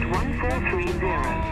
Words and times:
at 0.00 0.10
1430, 0.10 1.02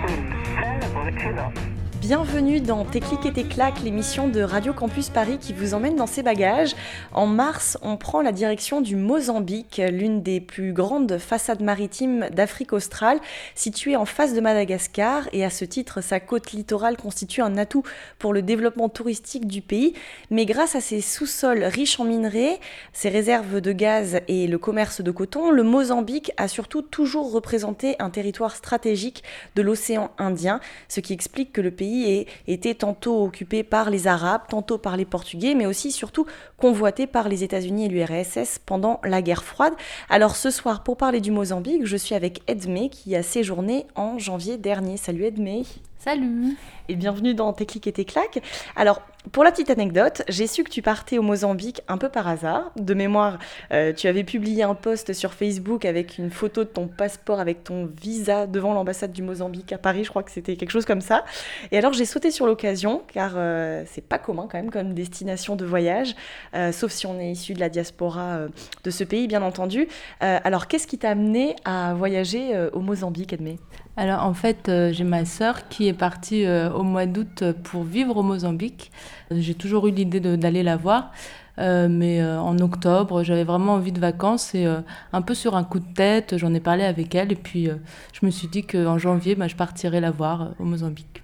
wind 0.06 0.30
variable 0.60 1.08
2 1.20 1.32
knots. 1.32 1.65
Bienvenue 2.06 2.60
dans 2.60 2.84
Tes 2.84 3.00
clics 3.00 3.26
et 3.26 3.32
tes 3.32 3.42
claques, 3.42 3.82
l'émission 3.82 4.28
de 4.28 4.40
Radio 4.40 4.72
Campus 4.72 5.08
Paris 5.08 5.38
qui 5.40 5.52
vous 5.52 5.74
emmène 5.74 5.96
dans 5.96 6.06
ses 6.06 6.22
bagages. 6.22 6.76
En 7.12 7.26
mars, 7.26 7.76
on 7.82 7.96
prend 7.96 8.22
la 8.22 8.30
direction 8.30 8.80
du 8.80 8.94
Mozambique, 8.94 9.82
l'une 9.90 10.22
des 10.22 10.40
plus 10.40 10.72
grandes 10.72 11.18
façades 11.18 11.62
maritimes 11.62 12.28
d'Afrique 12.30 12.72
australe, 12.72 13.18
située 13.56 13.96
en 13.96 14.04
face 14.04 14.34
de 14.34 14.40
Madagascar 14.40 15.28
et 15.32 15.44
à 15.44 15.50
ce 15.50 15.64
titre, 15.64 16.00
sa 16.00 16.20
côte 16.20 16.52
littorale 16.52 16.96
constitue 16.96 17.42
un 17.42 17.58
atout 17.58 17.82
pour 18.20 18.32
le 18.32 18.40
développement 18.40 18.88
touristique 18.88 19.48
du 19.48 19.60
pays. 19.60 19.92
Mais 20.30 20.46
grâce 20.46 20.76
à 20.76 20.80
ses 20.80 21.00
sous-sols 21.00 21.64
riches 21.64 21.98
en 21.98 22.04
minerais, 22.04 22.60
ses 22.92 23.08
réserves 23.08 23.60
de 23.60 23.72
gaz 23.72 24.20
et 24.28 24.46
le 24.46 24.58
commerce 24.58 25.00
de 25.00 25.10
coton, 25.10 25.50
le 25.50 25.64
Mozambique 25.64 26.30
a 26.36 26.46
surtout 26.46 26.82
toujours 26.82 27.32
représenté 27.32 27.96
un 27.98 28.10
territoire 28.10 28.54
stratégique 28.54 29.24
de 29.56 29.62
l'océan 29.62 30.12
Indien, 30.18 30.60
ce 30.86 31.00
qui 31.00 31.12
explique 31.12 31.52
que 31.52 31.60
le 31.60 31.72
pays 31.72 31.95
ait 32.04 32.26
été 32.46 32.74
tantôt 32.74 33.24
occupé 33.24 33.62
par 33.62 33.90
les 33.90 34.06
Arabes, 34.06 34.42
tantôt 34.48 34.78
par 34.78 34.96
les 34.96 35.04
Portugais, 35.04 35.54
mais 35.54 35.66
aussi 35.66 35.90
surtout 35.90 36.26
convoité 36.58 37.06
par 37.06 37.28
les 37.28 37.42
États-Unis 37.42 37.86
et 37.86 37.88
l'URSS 37.88 38.60
pendant 38.64 39.00
la 39.04 39.22
guerre 39.22 39.44
froide. 39.44 39.74
Alors 40.10 40.36
ce 40.36 40.50
soir, 40.50 40.82
pour 40.82 40.96
parler 40.96 41.20
du 41.20 41.30
Mozambique, 41.30 41.86
je 41.86 41.96
suis 41.96 42.14
avec 42.14 42.42
Edmé 42.46 42.90
qui 42.90 43.16
a 43.16 43.22
séjourné 43.22 43.86
en 43.94 44.18
janvier 44.18 44.58
dernier. 44.58 44.96
Salut 44.96 45.24
Edmé 45.24 45.64
Salut 45.98 46.56
et 46.88 46.94
bienvenue 46.94 47.34
dans 47.34 47.52
Tes 47.52 47.66
clics 47.66 47.86
et 47.86 47.92
tes 47.92 48.04
claques. 48.04 48.40
Alors, 48.76 49.02
pour 49.32 49.42
la 49.42 49.50
petite 49.50 49.70
anecdote, 49.70 50.22
j'ai 50.28 50.46
su 50.46 50.62
que 50.62 50.70
tu 50.70 50.82
partais 50.82 51.18
au 51.18 51.22
Mozambique 51.22 51.82
un 51.88 51.98
peu 51.98 52.08
par 52.08 52.28
hasard. 52.28 52.70
De 52.76 52.94
mémoire, 52.94 53.38
euh, 53.72 53.92
tu 53.92 54.06
avais 54.06 54.22
publié 54.22 54.62
un 54.62 54.74
post 54.74 55.14
sur 55.14 55.32
Facebook 55.32 55.84
avec 55.84 56.18
une 56.18 56.30
photo 56.30 56.62
de 56.62 56.68
ton 56.68 56.86
passeport 56.86 57.40
avec 57.40 57.64
ton 57.64 57.86
visa 58.00 58.46
devant 58.46 58.72
l'ambassade 58.72 59.10
du 59.10 59.22
Mozambique 59.22 59.72
à 59.72 59.78
Paris, 59.78 60.04
je 60.04 60.10
crois 60.10 60.22
que 60.22 60.30
c'était 60.30 60.54
quelque 60.54 60.70
chose 60.70 60.84
comme 60.84 61.00
ça. 61.00 61.24
Et 61.72 61.78
alors 61.78 61.92
j'ai 61.92 62.04
sauté 62.04 62.30
sur 62.30 62.46
l'occasion, 62.46 63.02
car 63.12 63.32
euh, 63.34 63.82
c'est 63.86 64.06
pas 64.06 64.18
commun 64.18 64.46
quand 64.48 64.58
même 64.58 64.70
comme 64.70 64.94
destination 64.94 65.56
de 65.56 65.64
voyage, 65.64 66.14
euh, 66.54 66.70
sauf 66.70 66.92
si 66.92 67.06
on 67.06 67.18
est 67.18 67.32
issu 67.32 67.54
de 67.54 67.60
la 67.60 67.68
diaspora 67.68 68.36
euh, 68.36 68.48
de 68.84 68.90
ce 68.90 69.02
pays, 69.02 69.26
bien 69.26 69.42
entendu. 69.42 69.88
Alors 70.20 70.68
qu'est-ce 70.68 70.86
qui 70.86 70.98
t'a 70.98 71.10
amené 71.10 71.56
à 71.64 71.94
voyager 71.94 72.68
au 72.72 72.80
Mozambique, 72.80 73.32
Edmé? 73.32 73.58
Alors 73.96 74.24
en 74.24 74.34
fait, 74.34 74.68
euh, 74.68 74.92
j'ai 74.92 75.04
ma 75.04 75.24
sœur 75.24 75.68
qui 75.68 75.88
est 75.88 75.94
partie 75.94 76.44
euh, 76.44 76.70
au 76.72 76.82
mois 76.82 77.06
d'août 77.06 77.44
pour 77.64 77.82
vivre 77.84 78.16
au 78.18 78.22
Mozambique. 78.22 78.90
J'ai 79.30 79.54
toujours 79.54 79.86
eu 79.86 79.90
l'idée 79.90 80.20
d'aller 80.20 80.62
la 80.62 80.76
voir. 80.76 81.12
Euh, 81.58 81.88
mais 81.90 82.20
euh, 82.20 82.38
en 82.38 82.58
octobre, 82.58 83.22
j'avais 83.22 83.44
vraiment 83.44 83.74
envie 83.74 83.92
de 83.92 84.00
vacances 84.00 84.54
et 84.54 84.66
euh, 84.66 84.80
un 85.14 85.22
peu 85.22 85.34
sur 85.34 85.56
un 85.56 85.64
coup 85.64 85.80
de 85.80 85.90
tête, 85.94 86.36
j'en 86.36 86.52
ai 86.52 86.60
parlé 86.60 86.84
avec 86.84 87.14
elle 87.14 87.32
et 87.32 87.36
puis 87.36 87.70
euh, 87.70 87.76
je 88.12 88.26
me 88.26 88.30
suis 88.30 88.48
dit 88.48 88.62
qu'en 88.66 88.98
janvier, 88.98 89.34
bah, 89.36 89.48
je 89.48 89.56
partirais 89.56 90.00
la 90.00 90.10
voir 90.10 90.42
euh, 90.42 90.46
au 90.58 90.64
Mozambique. 90.64 91.22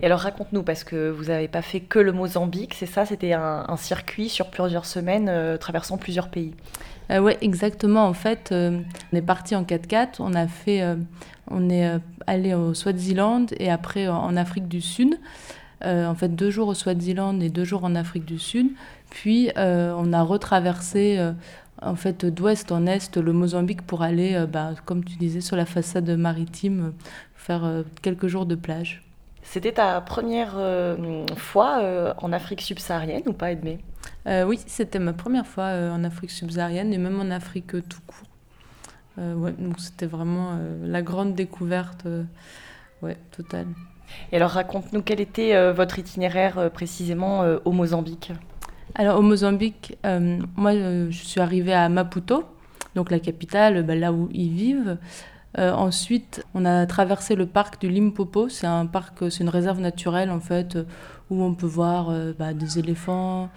Et 0.00 0.06
alors 0.06 0.20
raconte-nous, 0.20 0.62
parce 0.62 0.84
que 0.84 1.10
vous 1.10 1.24
n'avez 1.24 1.48
pas 1.48 1.62
fait 1.62 1.80
que 1.80 1.98
le 1.98 2.12
Mozambique, 2.12 2.74
c'est 2.74 2.86
ça? 2.86 3.04
C'était 3.04 3.32
un, 3.32 3.76
circuit 3.76 4.28
sur 4.28 4.50
plusieurs 4.50 4.86
semaines, 4.86 5.28
euh, 5.28 5.56
traversant 5.56 5.98
plusieurs 5.98 6.28
pays. 6.28 6.54
Euh, 7.10 7.20
ouais, 7.20 7.36
exactement. 7.40 8.06
En 8.06 8.12
fait, 8.12 8.50
euh, 8.52 8.80
on 9.12 9.16
est 9.16 9.22
parti 9.22 9.56
en 9.56 9.64
4x4. 9.64 10.16
On 10.20 10.34
a 10.34 10.46
fait, 10.46 10.84
on 11.50 11.68
est 11.68 11.98
allé 12.26 12.54
au 12.54 12.74
Swaziland 12.74 13.46
et 13.58 13.70
après 13.70 14.08
en 14.08 14.36
Afrique 14.36 14.68
du 14.68 14.80
Sud. 14.80 15.18
En 15.84 16.14
fait, 16.14 16.28
deux 16.28 16.50
jours 16.50 16.68
au 16.68 16.74
Swaziland 16.74 17.40
et 17.40 17.50
deux 17.50 17.64
jours 17.64 17.84
en 17.84 17.94
Afrique 17.94 18.24
du 18.24 18.38
Sud. 18.38 18.68
Puis 19.10 19.50
on 19.56 20.12
a 20.12 20.22
retraversé 20.22 21.32
en 21.80 21.94
fait 21.94 22.26
d'ouest 22.26 22.72
en 22.72 22.86
est 22.86 23.16
le 23.16 23.32
Mozambique 23.32 23.82
pour 23.82 24.02
aller, 24.02 24.44
bah, 24.52 24.72
comme 24.84 25.04
tu 25.04 25.16
disais, 25.16 25.40
sur 25.40 25.56
la 25.56 25.66
façade 25.66 26.10
maritime, 26.10 26.92
faire 27.36 27.84
quelques 28.02 28.26
jours 28.26 28.44
de 28.44 28.54
plage. 28.54 29.07
C'était 29.50 29.72
ta 29.72 29.98
première 30.02 30.56
euh, 30.58 31.24
fois 31.36 31.78
euh, 31.80 32.12
en 32.18 32.34
Afrique 32.34 32.60
subsaharienne 32.60 33.22
ou 33.24 33.32
pas, 33.32 33.50
Edmé? 33.50 33.78
Euh, 34.26 34.44
oui, 34.44 34.60
c'était 34.66 34.98
ma 34.98 35.14
première 35.14 35.46
fois 35.46 35.70
en 35.90 36.04
Afrique 36.04 36.30
subsaharienne 36.30 36.92
et 36.92 36.98
même 36.98 37.18
en 37.18 37.30
Afrique 37.30 37.72
tout 37.88 38.00
court. 38.06 38.26
Ouais, 39.16 39.52
donc 39.58 39.80
c'était 39.80 40.06
vraiment 40.06 40.58
la 40.84 41.02
grande 41.02 41.34
découverte, 41.34 42.06
ouais, 43.02 43.16
totale. 43.36 43.66
Et 44.30 44.36
alors 44.36 44.50
raconte-nous 44.50 45.02
quel 45.02 45.20
était 45.20 45.72
votre 45.72 45.98
itinéraire 45.98 46.70
précisément 46.70 47.42
au 47.64 47.72
Mozambique? 47.72 48.30
Alors 48.94 49.18
au 49.18 49.22
Mozambique, 49.22 49.98
moi 50.54 50.72
je 50.72 51.10
suis 51.10 51.40
arrivée 51.40 51.74
à 51.74 51.88
Maputo, 51.88 52.44
donc 52.94 53.10
la 53.10 53.18
capitale, 53.18 53.82
bah, 53.82 53.96
là 53.96 54.12
où 54.12 54.28
ils 54.30 54.52
vivent. 54.52 54.98
Euh, 55.56 55.72
ensuite, 55.72 56.44
on 56.54 56.64
a 56.64 56.86
traversé 56.86 57.34
le 57.34 57.46
parc 57.46 57.80
du 57.80 57.88
Limpopo. 57.88 58.48
C'est 58.48 58.66
un 58.66 58.86
parc, 58.86 59.30
c'est 59.30 59.42
une 59.42 59.48
réserve 59.48 59.80
naturelle 59.80 60.30
en 60.30 60.40
fait, 60.40 60.76
euh, 60.76 60.84
où 61.30 61.42
on 61.42 61.54
peut 61.54 61.66
voir 61.66 62.10
euh, 62.10 62.32
bah, 62.38 62.52
des 62.52 62.78
éléphants, 62.78 63.48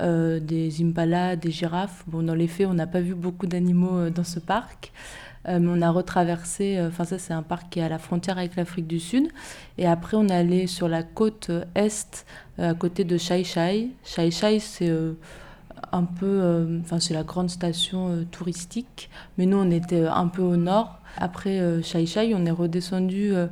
des 0.00 0.82
impalas, 0.82 1.36
des 1.36 1.50
girafes. 1.50 2.04
Bon, 2.06 2.22
dans 2.22 2.34
les 2.34 2.48
faits, 2.48 2.66
on 2.66 2.74
n'a 2.74 2.86
pas 2.86 3.00
vu 3.00 3.14
beaucoup 3.14 3.46
d'animaux 3.46 4.08
dans 4.10 4.24
ce 4.24 4.40
parc. 4.40 4.92
Mais 5.46 5.58
on 5.58 5.82
a 5.82 5.90
retraversé, 5.90 6.80
enfin 6.86 7.04
ça 7.04 7.18
c'est 7.18 7.32
un 7.32 7.42
parc 7.42 7.70
qui 7.70 7.80
est 7.80 7.82
à 7.82 7.88
la 7.88 7.98
frontière 7.98 8.38
avec 8.38 8.54
l'Afrique 8.54 8.86
du 8.86 9.00
Sud. 9.00 9.28
Et 9.76 9.86
après 9.86 10.16
on 10.16 10.28
est 10.28 10.34
allé 10.34 10.68
sur 10.68 10.88
la 10.88 11.02
côte 11.02 11.50
est, 11.74 12.24
à 12.58 12.74
côté 12.74 13.04
de 13.04 13.18
Chai 13.18 13.42
Chai. 13.42 13.90
Chai 14.04 14.30
Chai 14.30 14.60
c'est 14.60 14.90
un 15.90 16.04
peu, 16.04 16.80
enfin 16.80 17.00
c'est 17.00 17.14
la 17.14 17.24
grande 17.24 17.50
station 17.50 18.24
touristique. 18.30 19.10
Mais 19.36 19.46
nous 19.46 19.58
on 19.58 19.70
était 19.70 20.06
un 20.06 20.28
peu 20.28 20.42
au 20.42 20.56
nord. 20.56 21.01
Après 21.16 21.60
euh, 21.60 21.82
Chai 21.82 22.06
Chai, 22.06 22.34
on 22.34 22.44
est 22.46 22.50
redescendu 22.50 23.34
euh, 23.34 23.46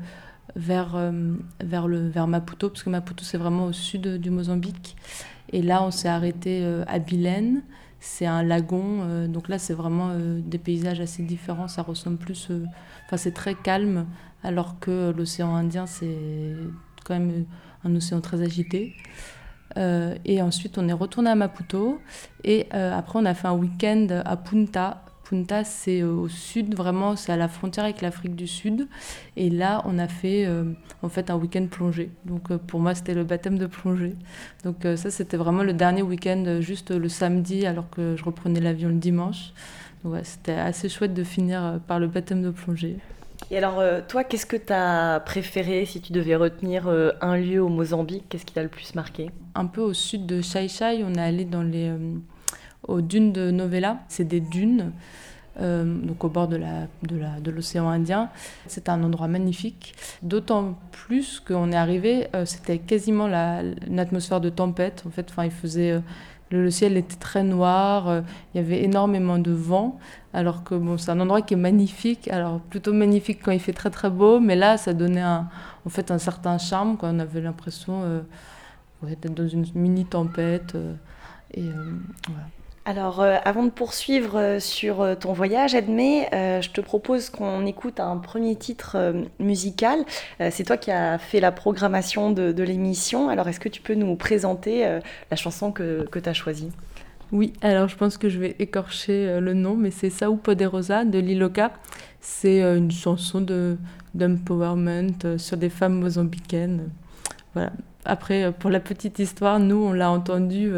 vers, 0.56 0.96
euh, 0.96 1.34
vers, 1.62 1.88
le, 1.88 2.08
vers 2.08 2.26
Maputo, 2.26 2.70
parce 2.70 2.82
que 2.82 2.90
Maputo 2.90 3.24
c'est 3.24 3.38
vraiment 3.38 3.66
au 3.66 3.72
sud 3.72 4.16
du 4.18 4.30
Mozambique. 4.30 4.96
Et 5.52 5.62
là 5.62 5.82
on 5.82 5.90
s'est 5.90 6.08
arrêté 6.08 6.64
à 6.86 6.98
Bilène. 7.00 7.62
C'est 7.98 8.24
un 8.24 8.42
lagon, 8.42 9.26
donc 9.26 9.48
là 9.48 9.58
c'est 9.58 9.74
vraiment 9.74 10.14
des 10.16 10.58
paysages 10.58 11.00
assez 11.00 11.24
différents. 11.24 11.66
Ça 11.66 11.82
ressemble 11.82 12.18
plus, 12.18 12.50
enfin 13.04 13.16
c'est 13.16 13.32
très 13.34 13.56
calme, 13.56 14.06
alors 14.44 14.78
que 14.78 15.10
l'océan 15.10 15.56
Indien 15.56 15.86
c'est 15.86 16.16
quand 17.04 17.18
même 17.18 17.46
un 17.84 17.96
océan 17.96 18.20
très 18.20 18.42
agité. 18.42 18.94
Et 19.76 20.40
ensuite 20.40 20.78
on 20.78 20.88
est 20.88 20.92
retourné 20.92 21.30
à 21.30 21.34
Maputo 21.34 22.00
et 22.44 22.70
après 22.70 23.18
on 23.18 23.24
a 23.24 23.34
fait 23.34 23.48
un 23.48 23.54
week-end 23.56 24.22
à 24.24 24.36
Punta. 24.36 25.04
Punta 25.30 25.62
c'est 25.62 26.02
euh, 26.02 26.10
au 26.10 26.28
sud 26.28 26.74
vraiment, 26.74 27.14
c'est 27.14 27.30
à 27.30 27.36
la 27.36 27.46
frontière 27.46 27.84
avec 27.84 28.00
l'Afrique 28.00 28.34
du 28.34 28.48
Sud. 28.48 28.88
Et 29.36 29.48
là 29.48 29.80
on 29.84 29.96
a 30.00 30.08
fait 30.08 30.44
euh, 30.44 30.64
en 31.02 31.08
fait 31.08 31.30
un 31.30 31.36
week-end 31.36 31.66
plongée. 31.70 32.10
Donc 32.24 32.50
euh, 32.50 32.58
pour 32.58 32.80
moi 32.80 32.96
c'était 32.96 33.14
le 33.14 33.22
baptême 33.22 33.56
de 33.56 33.66
plongée. 33.66 34.16
Donc 34.64 34.78
ça 34.82 35.10
c'était 35.10 35.36
vraiment 35.36 35.62
le 35.62 35.72
dernier 35.72 36.02
week-end, 36.02 36.58
juste 36.60 36.90
le 36.90 37.08
samedi 37.08 37.64
alors 37.64 37.88
que 37.90 38.16
je 38.16 38.24
reprenais 38.24 38.58
l'avion 38.58 38.88
le 38.88 38.96
dimanche. 38.96 39.52
Donc 40.02 40.14
ouais, 40.14 40.24
c'était 40.24 40.52
assez 40.52 40.88
chouette 40.88 41.14
de 41.14 41.22
finir 41.22 41.78
par 41.86 42.00
le 42.00 42.08
baptême 42.08 42.42
de 42.42 42.50
plongée. 42.50 42.96
Et 43.52 43.58
alors 43.58 43.82
toi, 44.08 44.24
qu'est-ce 44.24 44.46
que 44.46 44.56
tu 44.56 44.72
as 44.72 45.20
préféré 45.24 45.86
si 45.86 46.00
tu 46.00 46.12
devais 46.12 46.34
retenir 46.36 46.88
un 47.20 47.36
lieu 47.36 47.62
au 47.62 47.68
Mozambique 47.68 48.24
Qu'est-ce 48.28 48.44
qui 48.44 48.54
t'a 48.54 48.62
le 48.62 48.68
plus 48.68 48.94
marqué? 48.94 49.30
Un 49.54 49.66
peu 49.66 49.80
au 49.80 49.92
sud 49.92 50.26
de 50.26 50.40
Chai 50.40 50.68
Chai, 50.68 51.04
on 51.04 51.14
est 51.14 51.20
allé 51.20 51.44
dans 51.44 51.62
les, 51.62 51.92
aux 52.86 53.00
dunes 53.00 53.32
de 53.32 53.50
Novella. 53.50 53.98
C'est 54.08 54.24
des 54.24 54.40
dunes, 54.40 54.92
euh, 55.60 55.84
donc 55.84 56.24
au 56.24 56.28
bord 56.28 56.48
de 56.48 56.56
la, 56.56 56.86
de 57.02 57.16
la, 57.16 57.40
de 57.40 57.50
l'océan 57.50 57.88
Indien. 57.88 58.30
C'est 58.66 58.88
un 58.88 59.02
endroit 59.02 59.28
magnifique. 59.28 59.94
D'autant 60.22 60.78
plus 60.92 61.40
qu'on 61.40 61.72
est 61.72 61.76
arrivé, 61.76 62.28
euh, 62.34 62.44
c'était 62.44 62.78
quasiment 62.78 63.26
la, 63.26 63.62
une 63.86 63.98
atmosphère 63.98 64.40
de 64.40 64.50
tempête. 64.50 65.04
En 65.06 65.10
fait, 65.10 65.26
enfin, 65.30 65.44
il 65.44 65.50
faisait, 65.50 65.92
euh, 65.92 66.00
le, 66.50 66.70
ciel 66.70 66.96
était 66.96 67.16
très 67.16 67.42
noir, 67.42 68.22
il 68.54 68.58
y 68.58 68.60
avait 68.60 68.82
énormément 68.82 69.38
de 69.38 69.52
vent. 69.52 69.98
Alors 70.32 70.64
que 70.64 70.74
bon, 70.74 70.98
c'est 70.98 71.10
un 71.10 71.20
endroit 71.20 71.42
qui 71.42 71.54
est 71.54 71.58
magnifique. 71.58 72.28
Alors 72.28 72.60
plutôt 72.60 72.92
magnifique 72.92 73.40
quand 73.42 73.52
il 73.52 73.60
fait 73.60 73.72
très 73.72 73.90
très 73.90 74.10
beau, 74.10 74.40
mais 74.40 74.56
là, 74.56 74.76
ça 74.76 74.94
donnait 74.94 75.20
un, 75.20 75.48
en 75.84 75.88
fait 75.90 76.10
un 76.10 76.18
certain 76.18 76.58
charme. 76.58 76.96
On 77.02 77.18
avait 77.18 77.40
l'impression 77.40 78.22
d'être 79.02 79.34
dans 79.34 79.48
une 79.48 79.64
mini 79.74 80.04
tempête. 80.06 80.76
et 81.54 81.62
voilà. 82.28 82.46
Alors, 82.90 83.20
euh, 83.20 83.36
avant 83.44 83.62
de 83.62 83.70
poursuivre 83.70 84.36
euh, 84.36 84.58
sur 84.58 85.00
euh, 85.00 85.14
ton 85.14 85.32
voyage, 85.32 85.76
Edmé, 85.76 86.26
je 86.32 86.68
te 86.70 86.80
propose 86.80 87.30
qu'on 87.30 87.64
écoute 87.64 88.00
un 88.00 88.16
premier 88.16 88.56
titre 88.56 89.14
musical. 89.38 90.00
c'est 90.50 90.64
toi 90.64 90.76
qui 90.76 90.90
as 90.90 91.18
fait 91.18 91.38
la 91.38 91.52
programmation 91.52 92.32
de, 92.32 92.62
l'émission. 92.64 93.28
Alors, 93.28 93.46
est-ce 93.46 93.60
que 93.60 93.68
tu 93.68 93.80
peux 93.80 93.94
nous 93.94 94.16
présenter 94.16 94.98
la 95.30 95.36
chanson 95.36 95.70
que, 95.70 96.08
tu 96.12 96.28
as 96.28 96.32
choisie? 96.32 96.70
Oui, 97.30 97.52
alors 97.62 97.86
je 97.86 97.96
pense 97.96 98.16
que 98.16 98.28
je 98.28 98.40
vais 98.40 98.56
écorcher 98.58 99.38
le 99.40 99.54
nom, 99.54 99.76
mais 99.76 99.92
c'est 99.92 100.10
Sao 100.10 100.34
Poderosa 100.34 101.04
de 101.04 101.18
Liloka. 101.20 101.70
C'est 102.20 102.60
une 102.60 102.90
chanson 102.90 103.44
d'empowerment 104.14 105.38
sur 105.38 105.56
des 105.56 105.70
femmes 105.70 106.00
mozambicaines. 106.00 106.90
Voilà. 107.54 107.70
Après, 108.04 108.52
pour 108.52 108.70
la 108.70 108.80
petite 108.80 109.20
histoire, 109.20 109.60
nous, 109.60 109.76
on 109.76 109.92
l'a 109.92 110.10
entendu 110.10 110.72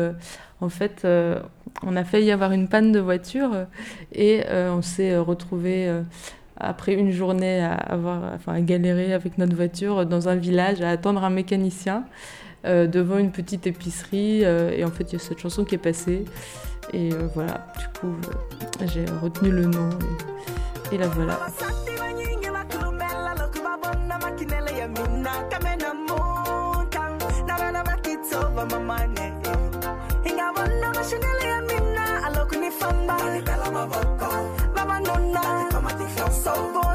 en 0.60 0.68
fait, 0.68 1.06
on 1.82 1.96
a 1.96 2.04
failli 2.04 2.30
avoir 2.30 2.52
une 2.52 2.68
panne 2.68 2.92
de 2.92 3.00
voiture 3.00 3.66
et 4.12 4.42
euh, 4.46 4.72
on 4.72 4.82
s'est 4.82 5.16
retrouvé 5.16 5.88
euh, 5.88 6.02
après 6.56 6.94
une 6.94 7.10
journée 7.10 7.60
à, 7.60 7.74
avoir, 7.74 8.34
enfin, 8.34 8.54
à 8.54 8.60
galérer 8.60 9.12
avec 9.12 9.38
notre 9.38 9.56
voiture 9.56 10.06
dans 10.06 10.28
un 10.28 10.36
village, 10.36 10.80
à 10.80 10.90
attendre 10.90 11.24
un 11.24 11.30
mécanicien 11.30 12.04
devant 12.64 13.18
une 13.18 13.32
petite 13.32 13.66
épicerie. 13.66 14.42
et 14.42 14.84
en 14.84 14.90
fait, 14.92 15.02
il 15.10 15.12
y 15.14 15.16
a 15.16 15.18
cette 15.18 15.40
chanson 15.40 15.64
qui 15.64 15.74
est 15.74 15.78
passée. 15.78 16.24
Et 16.92 17.08
voilà, 17.34 17.66
du 17.76 17.98
coup, 17.98 18.14
j'ai 18.86 19.04
retenu 19.20 19.50
le 19.50 19.64
nom. 19.64 19.88
Et 20.92 20.98
la 20.98 21.08
voilà. 21.08 21.40
So 36.42 36.50
poderosa 36.50 36.91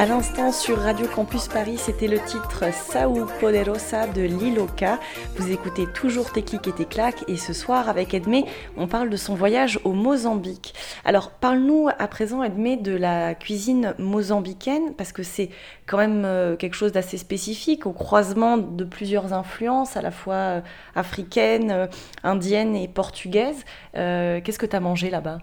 À 0.00 0.06
l'instant 0.06 0.50
sur 0.50 0.78
Radio 0.78 1.06
Campus 1.06 1.46
Paris, 1.48 1.76
c'était 1.76 2.06
le 2.06 2.18
titre 2.20 2.72
Sao 2.72 3.26
Poderosa 3.38 4.06
de 4.06 4.22
Liloka. 4.22 4.98
Vous 5.36 5.52
écoutez 5.52 5.86
toujours 5.92 6.32
Tes 6.32 6.40
clics 6.40 6.66
et 6.68 6.72
tes 6.72 6.86
claques 6.86 7.22
et 7.28 7.36
ce 7.36 7.52
soir 7.52 7.86
avec 7.86 8.14
Edmé, 8.14 8.46
on 8.78 8.86
parle 8.86 9.10
de 9.10 9.18
son 9.18 9.34
voyage 9.34 9.78
au 9.84 9.92
Mozambique. 9.92 10.72
Alors 11.04 11.28
parle-nous 11.28 11.90
à 11.98 12.08
présent 12.08 12.42
Edmé 12.42 12.78
de 12.78 12.96
la 12.96 13.34
cuisine 13.34 13.94
mozambicaine 13.98 14.94
parce 14.96 15.12
que 15.12 15.22
c'est 15.22 15.50
quand 15.86 15.98
même 15.98 16.24
euh, 16.24 16.56
quelque 16.56 16.76
chose 16.76 16.92
d'assez 16.92 17.18
spécifique 17.18 17.84
au 17.84 17.92
croisement 17.92 18.56
de 18.56 18.84
plusieurs 18.84 19.34
influences 19.34 19.98
à 19.98 20.00
la 20.00 20.10
fois 20.10 20.34
euh, 20.34 20.60
africaines, 20.94 21.70
euh, 21.70 21.86
indiennes 22.24 22.74
et 22.74 22.88
portugaises. 22.88 23.66
Qu'est-ce 23.92 24.58
que 24.58 24.64
tu 24.64 24.76
as 24.76 24.80
mangé 24.80 25.10
là-bas? 25.10 25.40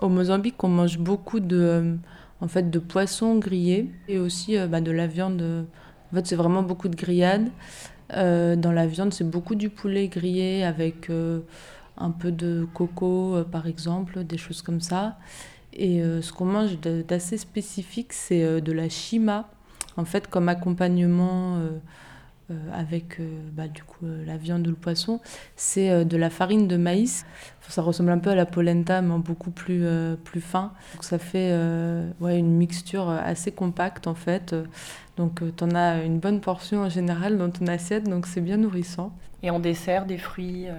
Au 0.00 0.08
Mozambique, 0.08 0.64
on 0.64 0.68
mange 0.68 0.96
beaucoup 0.96 1.40
de, 1.40 1.98
en 2.40 2.48
fait, 2.48 2.70
de 2.70 2.78
poissons 2.78 3.36
grillés 3.38 3.90
et 4.08 4.18
aussi 4.18 4.56
euh, 4.58 4.66
bah, 4.66 4.80
de 4.80 4.90
la 4.90 5.06
viande. 5.06 5.40
euh, 5.42 5.62
En 6.12 6.16
fait, 6.16 6.26
c'est 6.26 6.36
vraiment 6.36 6.62
beaucoup 6.62 6.88
de 6.88 6.96
grillades. 6.96 7.48
Euh, 8.14 8.56
dans 8.56 8.72
la 8.72 8.86
viande, 8.86 9.12
c'est 9.12 9.28
beaucoup 9.28 9.54
du 9.54 9.68
poulet 9.70 10.08
grillé 10.08 10.64
avec 10.64 11.10
un 11.98 12.10
peu 12.10 12.32
de 12.32 12.66
coco, 12.74 13.36
par 13.50 13.66
exemple, 13.66 14.24
des 14.24 14.38
choses 14.38 14.62
comme 14.62 14.80
ça. 14.80 15.18
Et 15.74 16.00
ce 16.22 16.32
qu'on 16.32 16.46
mange 16.46 16.78
d'assez 16.80 17.36
spécifique, 17.38 18.12
c'est 18.12 18.60
de 18.60 18.72
la 18.72 18.88
chima, 18.88 19.50
en 19.96 20.04
fait, 20.04 20.28
comme 20.28 20.48
accompagnement 20.48 21.58
avec 22.72 23.20
euh, 23.20 23.28
bah, 23.52 23.68
du 23.68 23.82
coup, 23.82 24.04
euh, 24.06 24.24
la 24.26 24.36
viande 24.36 24.66
ou 24.66 24.70
le 24.70 24.76
poisson. 24.76 25.20
C'est 25.56 25.90
euh, 25.90 26.04
de 26.04 26.16
la 26.16 26.30
farine 26.30 26.68
de 26.68 26.76
maïs. 26.76 27.26
Ça 27.68 27.82
ressemble 27.82 28.10
un 28.10 28.18
peu 28.18 28.30
à 28.30 28.34
la 28.34 28.46
polenta, 28.46 29.02
mais 29.02 29.12
en 29.12 29.18
beaucoup 29.18 29.50
plus, 29.50 29.80
euh, 29.84 30.16
plus 30.16 30.40
fin. 30.40 30.72
Donc 30.94 31.04
ça 31.04 31.18
fait 31.18 31.50
euh, 31.52 32.08
ouais, 32.20 32.38
une 32.38 32.56
mixture 32.56 33.10
assez 33.10 33.52
compacte, 33.52 34.06
en 34.06 34.14
fait. 34.14 34.54
Donc 35.16 35.42
tu 35.56 35.64
en 35.64 35.74
as 35.74 36.02
une 36.02 36.18
bonne 36.18 36.40
portion 36.40 36.82
en 36.82 36.88
général 36.88 37.36
dans 37.36 37.50
ton 37.50 37.66
assiette, 37.66 38.08
donc 38.08 38.26
c'est 38.26 38.40
bien 38.40 38.56
nourrissant. 38.56 39.12
Et 39.42 39.50
en 39.50 39.60
dessert, 39.60 40.06
des 40.06 40.18
fruits 40.18 40.66
euh, 40.68 40.72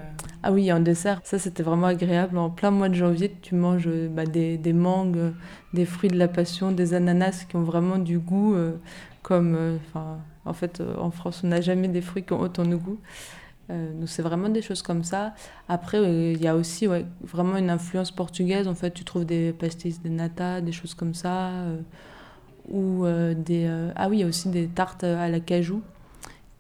Ah 0.44 0.51
oui, 0.51 0.71
en 0.74 0.80
dessert, 0.80 1.21
ça 1.24 1.39
c'était 1.39 1.63
vraiment 1.63 1.88
agréable. 1.88 2.38
En 2.38 2.50
plein 2.50 2.71
mois 2.71 2.89
de 2.89 2.94
janvier, 2.95 3.33
tu 3.42 3.56
manges 3.56 3.88
euh, 3.88 4.10
bah, 4.10 4.25
des, 4.25 4.57
des 4.57 4.74
mangues, 4.74 5.18
euh, 5.18 5.31
des 5.74 5.86
fruits 5.86 6.10
de 6.10 6.18
la 6.18 6.27
passion, 6.27 6.71
des 6.71 6.94
ananas 6.94 7.45
qui 7.48 7.56
ont 7.56 7.63
vraiment 7.63 7.98
du 7.98 8.19
goût. 8.19 8.56
euh, 8.56 8.74
comme, 9.21 9.56
euh, 9.56 9.77
en 10.50 10.54
fait, 10.54 10.81
euh, 10.81 10.96
en 10.98 11.12
France, 11.12 11.42
on 11.44 11.48
n'a 11.48 11.62
jamais 11.62 11.88
des 11.88 12.01
fruits 12.01 12.24
qui 12.24 12.34
ont 12.34 12.42
autant 12.42 12.66
de 12.66 12.75
goût. 12.75 13.00
Euh, 13.69 13.94
donc 13.94 14.10
c'est 14.10 14.24
vraiment 14.24 14.50
des 14.50 14.63
choses 14.63 14.81
comme 14.81 15.04
ça. 15.04 15.36
Après, 15.68 16.00
euh, 16.00 16.34
il 16.34 16.42
y 16.42 16.48
a 16.48 16.56
aussi 16.56 16.88
ouais, 16.88 17.06
vraiment 17.22 17.56
une 17.57 17.69
influence 17.69 18.12
portugaise. 18.12 18.68
En 18.68 18.74
fait, 18.75 18.92
tu 18.92 19.04
trouves 19.04 19.25
des 19.25 19.54
pastéis 19.54 20.00
de 20.04 20.10
nata, 20.10 20.62
des 20.62 20.72
choses 20.72 20.96
comme 20.96 21.13
ça. 21.13 21.51
ou 22.68 23.06
des... 23.36 23.92
ah 23.96 24.10
oui, 24.10 24.18
il 24.18 24.19
y 24.22 24.24
a 24.24 24.28
aussi 24.28 24.50
des 24.50 24.68
tartes 24.68 25.04
à 25.04 25.28
la 25.30 25.40
cajou. 25.40 25.81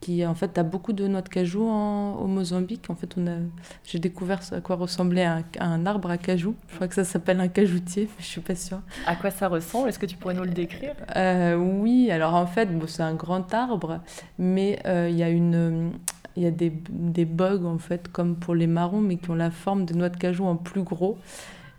Qui, 0.01 0.25
en 0.25 0.33
fait, 0.33 0.57
as 0.57 0.63
beaucoup 0.63 0.93
de 0.93 1.05
noix 1.07 1.21
de 1.21 1.27
cajou 1.27 1.67
en- 1.67 2.13
au 2.15 2.25
Mozambique. 2.27 2.85
En 2.89 2.95
fait, 2.95 3.15
on 3.17 3.27
a, 3.27 3.35
j'ai 3.83 3.99
découvert 3.99 4.39
à 4.53 4.61
quoi 4.61 4.77
ressemblait 4.77 5.25
un, 5.25 5.43
un 5.59 5.85
arbre 5.85 6.09
à 6.09 6.17
cajou. 6.17 6.55
Je 6.69 6.75
crois 6.75 6.87
que 6.87 6.95
ça 6.95 7.03
s'appelle 7.03 7.41
un 7.41 7.49
cajoutier, 7.49 8.03
mais 8.03 8.23
je 8.23 8.25
suis 8.25 8.39
pas 8.39 8.55
sûre. 8.55 8.79
À 9.05 9.17
quoi 9.17 9.29
ça 9.29 9.49
ressemble? 9.49 9.89
Est-ce 9.89 9.99
que 9.99 10.05
tu 10.05 10.15
pourrais 10.15 10.35
nous 10.35 10.45
le 10.45 10.51
décrire? 10.51 10.93
Euh, 11.17 11.57
oui, 11.57 12.11
alors 12.11 12.33
en 12.35 12.45
fait, 12.47 12.67
bon, 12.67 12.87
c'est 12.87 13.03
un 13.03 13.13
grand 13.13 13.53
arbre, 13.53 13.99
mais 14.37 14.79
euh, 14.85 15.09
il 15.09 15.17
y 15.17 15.23
a 15.23 15.29
une, 15.29 15.91
il 16.37 16.43
y 16.43 16.45
a 16.47 16.51
des, 16.51 16.71
des 16.89 17.25
bugs 17.25 17.65
en 17.65 17.77
fait, 17.77 18.07
comme 18.09 18.37
pour 18.37 18.55
les 18.55 18.67
marrons, 18.67 19.01
mais 19.01 19.17
qui 19.17 19.29
ont 19.31 19.35
la 19.35 19.51
forme 19.51 19.83
des 19.83 19.95
noix 19.95 20.07
de 20.09 20.17
cajou 20.17 20.45
en 20.45 20.55
plus 20.55 20.83
gros. 20.83 21.17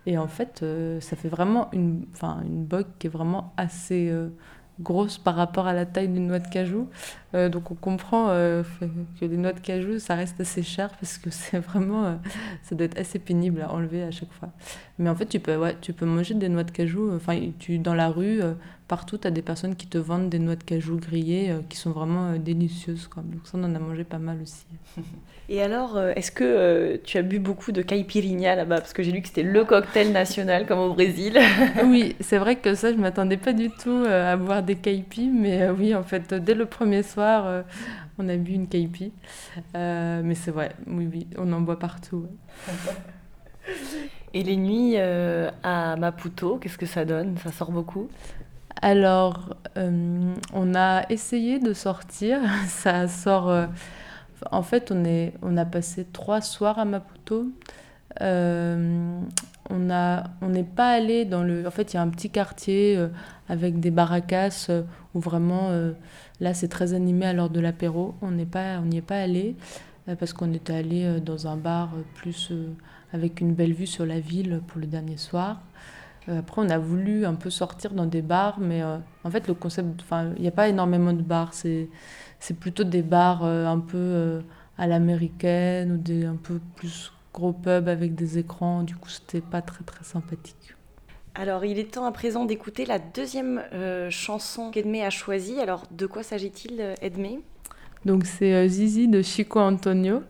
Et 0.05 0.19
en 0.19 0.27
fait, 0.27 0.61
euh, 0.61 1.01
ça 1.01 1.15
fait 1.15 1.27
vraiment 1.29 1.69
une, 1.73 2.05
enfin, 2.13 2.37
une 2.45 2.65
bug 2.65 2.85
qui 2.99 3.07
est 3.07 3.09
vraiment 3.09 3.51
assez 3.57 4.13
grosse 4.79 5.17
par 5.19 5.35
rapport 5.35 5.67
à 5.67 5.73
la 5.73 5.85
taille 5.85 6.07
d'une 6.07 6.27
noix 6.27 6.39
de 6.39 6.47
cajou. 6.47 6.87
Euh, 7.33 7.49
donc 7.49 7.71
on 7.71 7.75
comprend 7.75 8.29
euh, 8.29 8.63
que 9.19 9.25
les 9.25 9.37
noix 9.37 9.53
de 9.53 9.59
cajou, 9.59 9.99
ça 9.99 10.15
reste 10.15 10.39
assez 10.41 10.63
cher 10.63 10.89
parce 10.99 11.17
que 11.17 11.29
c'est 11.29 11.59
vraiment, 11.69 12.05
euh, 12.05 12.15
ça 12.63 12.75
doit 12.75 12.85
être 12.85 12.99
assez 12.99 13.19
pénible 13.19 13.61
à 13.61 13.71
enlever 13.71 14.03
à 14.03 14.11
chaque 14.11 14.31
fois. 14.33 14.49
Mais 14.99 15.09
en 15.09 15.15
fait, 15.15 15.25
tu 15.25 15.39
peux, 15.39 15.55
ouais, 15.55 15.75
tu 15.81 15.93
peux 15.93 16.05
manger 16.05 16.33
des 16.33 16.49
noix 16.49 16.63
de 16.63 16.71
cajou. 16.71 17.11
Enfin, 17.15 17.39
tu, 17.59 17.79
dans 17.79 17.95
la 17.95 18.09
rue, 18.09 18.41
partout, 18.87 19.17
tu 19.17 19.27
as 19.27 19.31
des 19.31 19.41
personnes 19.41 19.75
qui 19.75 19.87
te 19.87 19.97
vendent 19.97 20.29
des 20.29 20.37
noix 20.37 20.55
de 20.55 20.63
cajou 20.63 20.97
grillées 20.97 21.55
qui 21.69 21.77
sont 21.77 21.91
vraiment 21.91 22.35
délicieuses. 22.35 23.07
Quoi. 23.07 23.23
Donc 23.23 23.41
ça, 23.45 23.57
on 23.57 23.63
en 23.63 23.73
a 23.73 23.79
mangé 23.79 24.03
pas 24.03 24.19
mal 24.19 24.37
aussi. 24.41 24.65
Et 25.49 25.61
alors, 25.61 25.99
est-ce 25.99 26.31
que 26.31 26.97
tu 27.03 27.17
as 27.17 27.23
bu 27.23 27.39
beaucoup 27.39 27.71
de 27.71 27.81
caipirinha 27.81 28.55
là-bas? 28.55 28.77
Parce 28.77 28.93
que 28.93 29.03
j'ai 29.03 29.11
lu 29.11 29.21
que 29.21 29.27
c'était 29.27 29.43
le 29.43 29.65
cocktail 29.65 30.11
national 30.11 30.65
comme 30.65 30.79
au 30.79 30.93
Brésil. 30.93 31.39
oui, 31.83 32.15
c'est 32.19 32.37
vrai 32.37 32.57
que 32.57 32.75
ça, 32.75 32.93
je 32.93 32.97
m'attendais 32.97 33.37
pas 33.37 33.53
du 33.53 33.69
tout 33.69 34.05
à 34.07 34.37
boire 34.37 34.61
des 34.61 34.75
caipis, 34.75 35.29
mais 35.33 35.69
oui, 35.71 35.95
en 35.95 36.03
fait, 36.03 36.33
dès 36.33 36.53
le 36.53 36.67
premier 36.67 37.03
soir, 37.03 37.20
euh, 37.23 37.63
on 38.17 38.27
a 38.29 38.35
bu 38.37 38.51
une 38.53 38.67
caipi. 38.67 39.13
Euh, 39.75 40.21
mais 40.23 40.35
c'est 40.35 40.51
vrai, 40.51 40.75
oui, 40.87 41.07
oui, 41.11 41.27
on 41.37 41.51
en 41.53 41.61
boit 41.61 41.79
partout. 41.79 42.27
ouais. 42.67 42.73
Et 44.33 44.43
les 44.43 44.55
nuits 44.57 44.93
euh, 44.97 45.49
à 45.63 45.95
Maputo, 45.97 46.57
qu'est-ce 46.57 46.77
que 46.77 46.85
ça 46.85 47.05
donne? 47.05 47.37
Ça 47.37 47.51
sort 47.51 47.71
beaucoup? 47.71 48.09
Alors, 48.81 49.55
euh, 49.77 50.33
on 50.53 50.75
a 50.75 51.03
essayé 51.09 51.59
de 51.59 51.73
sortir. 51.73 52.39
Ça 52.67 53.07
sort. 53.07 53.49
euh, 53.49 53.67
en 54.51 54.63
fait, 54.63 54.91
on, 54.91 55.05
est, 55.05 55.33
on 55.41 55.57
a 55.57 55.65
passé 55.65 56.05
trois 56.05 56.41
soirs 56.41 56.79
à 56.79 56.85
Maputo. 56.85 57.47
Euh, 58.21 59.21
on 59.71 59.89
a, 59.89 60.25
on 60.41 60.49
n'est 60.49 60.63
pas 60.63 60.91
allé 60.91 61.25
dans 61.25 61.43
le. 61.43 61.65
En 61.67 61.71
fait, 61.71 61.93
il 61.93 61.95
y 61.95 61.99
a 61.99 62.01
un 62.01 62.09
petit 62.09 62.29
quartier 62.29 62.97
euh, 62.97 63.07
avec 63.49 63.79
des 63.79 63.91
barracas 63.91 64.67
euh, 64.69 64.83
où 65.13 65.19
vraiment. 65.19 65.69
euh, 65.69 65.93
là, 66.39 66.53
c'est 66.53 66.67
très 66.67 66.93
animé 66.93 67.25
à 67.25 67.33
l'heure 67.33 67.49
de 67.49 67.59
l'apéro. 67.59 68.15
On 68.21 68.31
n'est 68.31 68.45
pas, 68.45 68.79
on 68.79 68.85
n'y 68.85 68.97
est 68.97 69.01
pas 69.01 69.19
allé 69.19 69.55
euh, 70.07 70.15
parce 70.15 70.33
qu'on 70.33 70.53
était 70.53 70.73
allé 70.73 71.19
dans 71.21 71.47
un 71.47 71.57
bar 71.57 71.91
plus 72.15 72.51
avec 73.13 73.41
une 73.41 73.53
belle 73.53 73.73
vue 73.73 73.87
sur 73.87 74.05
la 74.05 74.19
ville 74.19 74.61
pour 74.67 74.79
le 74.79 74.87
dernier 74.87 75.17
soir. 75.17 75.61
après, 76.27 76.61
on 76.61 76.69
a 76.69 76.77
voulu 76.77 77.25
un 77.25 77.35
peu 77.35 77.49
sortir 77.49 77.93
dans 77.93 78.05
des 78.05 78.21
bars, 78.21 78.59
mais 78.59 78.81
en 79.23 79.29
fait, 79.29 79.47
le 79.47 79.53
concept, 79.53 80.01
enfin, 80.01 80.31
il 80.37 80.41
n'y 80.41 80.47
a 80.47 80.51
pas 80.51 80.69
énormément 80.69 81.13
de 81.13 81.21
bars. 81.21 81.53
C'est, 81.53 81.89
c'est 82.39 82.57
plutôt 82.57 82.83
des 82.85 83.01
bars 83.01 83.43
un 83.43 83.79
peu 83.79 84.41
à 84.77 84.87
l'américaine 84.87 85.91
ou 85.93 85.97
des 85.97 86.25
un 86.25 86.37
peu 86.37 86.59
plus 86.75 87.11
gros 87.33 87.53
pubs 87.53 87.87
avec 87.87 88.15
des 88.15 88.37
écrans. 88.37 88.83
Du 88.83 88.95
coup, 88.95 89.09
c'était 89.09 89.41
pas 89.41 89.61
très 89.61 89.83
très 89.83 90.03
sympathique. 90.03 90.75
Alors, 91.33 91.63
il 91.63 91.79
est 91.79 91.93
temps 91.93 92.05
à 92.05 92.11
présent 92.11 92.45
d'écouter 92.45 92.85
la 92.85 92.99
deuxième 92.99 93.63
chanson 94.09 94.69
qu'Edmé 94.69 95.03
a 95.03 95.09
choisie. 95.09 95.59
Alors, 95.59 95.83
de 95.91 96.05
quoi 96.05 96.23
s'agit-il, 96.23 96.95
Edmé? 97.01 97.39
Donc, 98.05 98.25
c'est 98.25 98.67
Zizi 98.67 99.07
de 99.07 99.21
Chico 99.21 99.59
Antonio. 99.59 100.23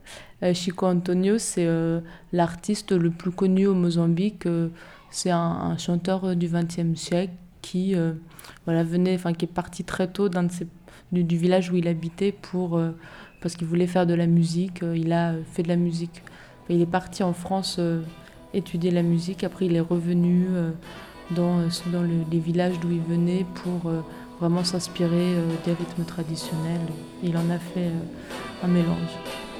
Chico 0.54 0.86
Antonio, 0.86 1.40
c'est 1.40 1.68
l'artiste 2.32 2.92
le 2.92 3.10
plus 3.10 3.32
connu 3.32 3.66
au 3.66 3.74
Mozambique. 3.74 4.48
c'est 5.10 5.32
un, 5.32 5.76
chanteur 5.80 6.36
du 6.36 6.48
XXe 6.48 7.00
siècle 7.00 7.34
qui 7.64 7.96
voilà, 8.66 8.84
venait, 8.84 9.16
enfin, 9.16 9.34
qui 9.34 9.46
est 9.46 9.54
parti 9.54 9.84
très 9.84 10.08
tôt 10.08 10.30
d'un 10.30 10.44
de 10.44 10.50
du, 11.12 11.24
du, 11.24 11.36
village 11.36 11.72
où 11.72 11.76
il 11.76 11.88
habitait 11.88 12.32
pour, 12.32 12.80
parce 13.42 13.56
qu'il 13.56 13.68
voulait 13.68 13.88
faire 13.88 14.06
de 14.06 14.14
la 14.14 14.28
musique. 14.28 14.82
il 14.96 15.12
a 15.14 15.34
fait 15.52 15.64
de 15.64 15.68
la 15.68 15.78
musique. 15.78 16.22
Il 16.70 16.82
est 16.82 16.86
parti 16.86 17.24
en 17.24 17.34
France 17.34 17.80
étudier 18.54 18.92
la 18.92 19.04
musique. 19.04 19.44
Après, 19.44 19.66
il 19.66 19.76
est 19.76 19.82
revenu 19.82 20.48
dans, 21.32 21.60
dans 21.88 22.04
les 22.04 22.40
villages 22.40 22.80
d'où 22.80 22.92
il 22.92 23.02
venait 23.02 23.46
pour 23.56 23.92
vraiment 24.40 24.64
s'inspirer 24.64 25.36
des 25.66 25.74
rythmes 25.74 26.04
traditionnels. 26.06 26.82
Il 27.24 27.36
en 27.38 27.50
a 27.50 27.60
fait 27.60 27.90
un 28.64 28.68
mélange. 28.68 29.51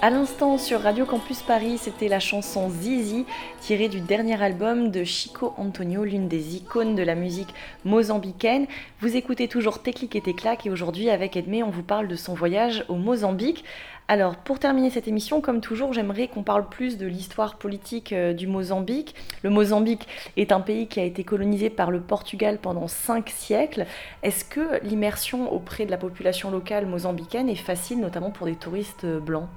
À 0.00 0.10
l'instant 0.10 0.58
sur 0.58 0.82
Radio 0.82 1.04
Campus 1.06 1.42
Paris, 1.42 1.76
c'était 1.76 2.06
la 2.06 2.20
chanson 2.20 2.70
Zizi 2.70 3.26
tirée 3.60 3.88
du 3.88 4.00
dernier 4.00 4.40
album 4.40 4.92
de 4.92 5.02
Chico 5.02 5.54
Antonio, 5.56 6.04
l'une 6.04 6.28
des 6.28 6.54
icônes 6.54 6.94
de 6.94 7.02
la 7.02 7.16
musique 7.16 7.52
mozambicaine. 7.84 8.68
Vous 9.00 9.16
écoutez 9.16 9.48
toujours 9.48 9.82
Téclic 9.82 10.14
et 10.14 10.20
Téclac 10.20 10.64
et 10.64 10.70
aujourd'hui 10.70 11.10
avec 11.10 11.36
Edmé, 11.36 11.64
on 11.64 11.70
vous 11.70 11.82
parle 11.82 12.06
de 12.06 12.14
son 12.14 12.32
voyage 12.32 12.84
au 12.88 12.94
Mozambique. 12.94 13.64
Alors 14.06 14.36
pour 14.36 14.60
terminer 14.60 14.90
cette 14.90 15.08
émission, 15.08 15.40
comme 15.40 15.60
toujours, 15.60 15.92
j'aimerais 15.92 16.28
qu'on 16.28 16.44
parle 16.44 16.68
plus 16.68 16.96
de 16.96 17.08
l'histoire 17.08 17.56
politique 17.56 18.14
du 18.14 18.46
Mozambique. 18.46 19.16
Le 19.42 19.50
Mozambique 19.50 20.06
est 20.36 20.52
un 20.52 20.60
pays 20.60 20.86
qui 20.86 21.00
a 21.00 21.04
été 21.04 21.24
colonisé 21.24 21.70
par 21.70 21.90
le 21.90 22.00
Portugal 22.00 22.58
pendant 22.62 22.86
cinq 22.86 23.30
siècles. 23.30 23.84
Est-ce 24.22 24.44
que 24.44 24.80
l'immersion 24.84 25.52
auprès 25.52 25.86
de 25.86 25.90
la 25.90 25.98
population 25.98 26.52
locale 26.52 26.86
mozambicaine 26.86 27.48
est 27.48 27.56
facile, 27.56 27.98
notamment 27.98 28.30
pour 28.30 28.46
des 28.46 28.54
touristes 28.54 29.04
blancs? 29.04 29.48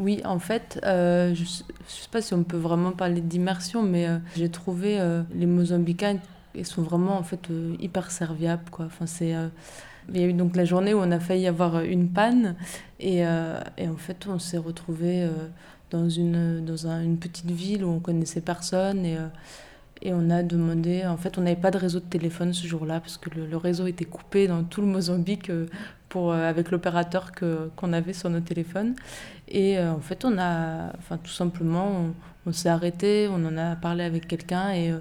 Oui, 0.00 0.22
en 0.24 0.38
fait, 0.38 0.80
euh, 0.84 1.34
je 1.34 1.42
ne 1.42 1.46
sais 1.46 2.08
pas 2.10 2.22
si 2.22 2.32
on 2.32 2.42
peut 2.42 2.56
vraiment 2.56 2.92
parler 2.92 3.20
d'immersion, 3.20 3.82
mais 3.82 4.08
euh, 4.08 4.18
j'ai 4.34 4.48
trouvé 4.48 4.98
euh, 4.98 5.22
les 5.34 5.44
Mozambicains, 5.44 6.16
ils 6.54 6.64
sont 6.64 6.80
vraiment 6.80 7.18
en 7.18 7.22
fait 7.22 7.48
hyper 7.78 8.10
serviables. 8.10 8.70
Quoi. 8.70 8.86
Enfin, 8.86 9.04
c'est, 9.04 9.34
il 10.08 10.20
y 10.20 10.24
a 10.24 10.26
eu 10.26 10.32
donc 10.32 10.56
la 10.56 10.64
journée 10.64 10.94
où 10.94 10.98
on 10.98 11.10
a 11.12 11.20
failli 11.20 11.46
avoir 11.46 11.80
une 11.80 12.08
panne, 12.08 12.56
et, 12.98 13.18
et 13.18 13.88
en 13.88 13.96
fait, 13.96 14.26
on 14.26 14.40
s'est 14.40 14.58
retrouvé 14.58 15.28
dans, 15.90 16.08
une, 16.08 16.64
dans 16.64 16.88
une 16.88 17.18
petite 17.18 17.50
ville 17.50 17.84
où 17.84 17.90
on 17.90 18.00
connaissait 18.00 18.40
personne, 18.40 19.04
et, 19.04 19.16
et 20.02 20.12
on 20.12 20.28
a 20.30 20.42
demandé, 20.42 21.06
en 21.06 21.16
fait, 21.18 21.38
on 21.38 21.42
n'avait 21.42 21.60
pas 21.60 21.70
de 21.70 21.78
réseau 21.78 22.00
de 22.00 22.06
téléphone 22.06 22.52
ce 22.52 22.66
jour-là, 22.66 22.98
parce 22.98 23.16
que 23.16 23.30
le, 23.30 23.56
réseau 23.56 23.86
était 23.86 24.06
coupé 24.06 24.48
dans 24.48 24.64
tout 24.64 24.80
le 24.80 24.88
Mozambique 24.88 25.52
pour, 26.10 26.34
avec 26.34 26.70
l'opérateur 26.70 27.32
qu'on 27.76 27.92
avait 27.94 28.12
sur 28.12 28.28
nos 28.28 28.40
téléphones. 28.40 28.94
Et 29.50 29.78
euh, 29.78 29.92
en 29.92 30.00
fait, 30.00 30.24
on 30.24 30.38
a, 30.38 30.92
enfin, 30.98 31.18
tout 31.18 31.30
simplement, 31.30 32.12
on, 32.46 32.52
s'est 32.52 32.68
arrêté, 32.68 33.28
on 33.30 33.44
en 33.44 33.56
a 33.56 33.74
parlé 33.76 34.04
avec 34.04 34.28
quelqu'un 34.28 34.70
et, 34.70 34.92
euh, 34.92 34.98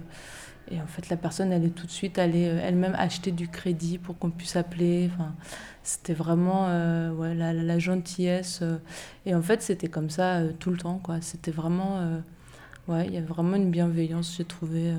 et, 0.72 0.82
en 0.82 0.88
fait, 0.88 1.10
la 1.10 1.18
personne, 1.18 1.52
elle 1.52 1.66
est 1.66 1.76
tout 1.76 1.86
de 1.86 1.92
suite 1.92 2.18
allée 2.18 2.48
euh, 2.48 2.62
elle-même 2.64 2.96
acheter 2.98 3.32
du 3.32 3.48
crédit 3.48 4.00
pour 4.00 4.18
qu'on 4.18 4.32
puisse 4.32 4.56
appeler. 4.56 5.10
Enfin, 5.14 5.34
c'était 5.84 6.14
vraiment 6.14 6.66
ouais, 7.14 7.34
la, 7.34 7.54
la, 7.54 7.80
gentillesse. 7.80 8.62
et 9.26 9.34
en 9.34 9.42
fait, 9.42 9.62
c'était 9.62 9.88
comme 9.88 10.10
ça 10.10 10.42
tout 10.60 10.70
le 10.70 10.78
temps. 10.78 11.02
C'était 11.22 11.52
vraiment, 11.52 12.22
ouais, 12.88 13.08
il 13.08 13.14
y 13.14 13.18
a 13.18 13.22
vraiment 13.22 13.56
une 13.56 13.72
bienveillance, 13.72 14.36
j'ai 14.38 14.46
trouvé. 14.46 14.94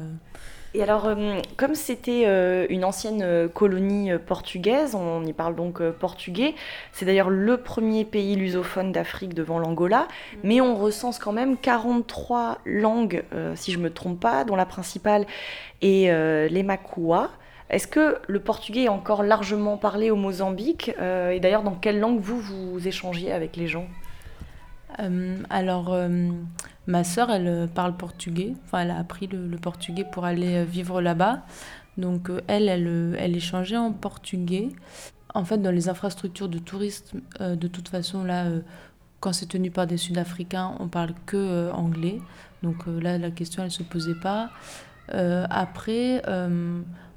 Et 0.73 0.83
alors, 0.83 1.07
euh, 1.07 1.41
comme 1.57 1.75
c'était 1.75 2.25
euh, 2.27 2.67
une 2.71 2.85
ancienne 2.85 3.23
euh, 3.23 3.49
colonie 3.49 4.13
portugaise, 4.25 4.95
on 4.95 5.25
y 5.25 5.33
parle 5.33 5.57
donc 5.57 5.83
portugais, 5.91 6.55
c'est 6.93 7.05
d'ailleurs 7.05 7.31
le 7.31 7.57
premier 7.57 8.05
pays 8.05 8.37
lusophone 8.37 8.93
d'Afrique 8.93 9.35
devant 9.35 9.59
l'Angola, 9.59 10.03
mm. 10.03 10.37
mais 10.45 10.61
on 10.61 10.77
recense 10.77 11.19
quand 11.19 11.33
même 11.33 11.57
43 11.57 12.59
langues, 12.65 13.25
si 13.57 13.73
je 13.73 13.79
ne 13.79 13.85
me 13.85 13.91
trompe 13.91 14.21
pas, 14.21 14.45
dont 14.45 14.57
la 14.57 14.67
principale 14.67 15.27
est 15.83 16.11
l'Emakua. 16.49 17.31
Est-ce 17.69 17.87
que 17.87 18.19
le 18.27 18.41
portugais 18.41 18.85
est 18.85 18.89
encore 18.89 19.23
largement 19.23 19.77
parlé 19.77 20.11
au 20.11 20.17
Mozambique 20.17 20.89
Et 20.89 21.41
d'ailleurs, 21.41 21.63
dans 21.63 21.75
quelle 21.75 22.01
langue 22.01 22.21
vous, 22.21 22.41
vous 22.41 22.89
échangiez 22.89 23.33
avec 23.33 23.57
les 23.57 23.67
gens? 23.67 23.87
Alors 25.49 25.95
Ma 26.91 27.05
sœur, 27.05 27.31
elle 27.31 27.47
euh, 27.47 27.67
parle 27.69 27.97
portugais. 27.97 28.55
Enfin, 28.65 28.81
elle 28.81 28.91
a 28.91 28.99
appris 28.99 29.29
le, 29.29 29.57
portugais 29.59 30.05
pour 30.05 30.25
aller 30.25 30.57
euh, 30.57 30.65
vivre 30.65 31.01
là-bas. 31.01 31.43
Donc, 31.99 32.31
euh, 32.31 32.41
elle, 32.49 32.69
elle, 32.69 33.17
elle 33.17 33.37
échangeait 33.37 33.77
en 33.77 33.93
portugais. 33.93 34.71
En 35.33 35.45
fait, 35.45 35.59
dans 35.59 35.71
les 35.71 35.89
infrastructures 35.89 36.49
de 36.49 36.59
tourisme, 36.59 37.21
de 37.39 37.69
toute 37.69 37.89
façon, 37.89 38.25
là, 38.25 38.47
quand 39.21 39.33
c'est 39.33 39.47
tenu 39.47 39.71
par 39.71 39.87
des 39.87 39.97
Sud-Africains, 39.97 40.75
on 40.81 40.89
parle 40.89 41.15
que 41.25 41.71
anglais. 41.71 42.21
Donc 42.65 42.85
là, 42.89 43.17
la 43.17 43.31
question, 43.31 43.63
elle 43.63 43.71
se 43.71 43.85
posait 43.85 44.19
pas. 44.21 44.51
après, 45.09 46.21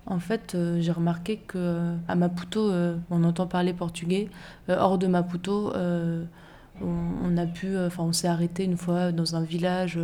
en 0.06 0.20
fait, 0.20 0.56
j'ai 0.78 0.92
remarqué 0.92 1.38
que 1.38 1.96
à 2.08 2.14
Maputo, 2.14 2.72
on 3.10 3.24
entend 3.24 3.48
parler 3.48 3.74
portugais. 3.74 4.30
hors 4.70 5.00
de 5.00 5.08
Maputo, 5.08 5.74
on, 6.82 7.38
a 7.38 7.46
pu, 7.46 7.68
euh, 7.68 7.88
enfin, 7.88 8.04
on 8.04 8.14
s'est 8.14 8.28
arrêté 8.28 8.64
une 8.64 8.78
fois 8.78 9.12
dans 9.12 9.36
un 9.36 9.44
village 9.44 10.00